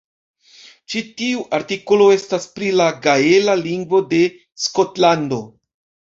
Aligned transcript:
Ĉi 0.91 1.01
tiu 1.17 1.41
artikolo 1.57 2.07
estas 2.13 2.47
pri 2.55 2.71
la 2.77 2.87
gaela 3.03 3.55
lingvo 3.59 3.99
de 4.15 4.23
Skotlando. 4.63 5.39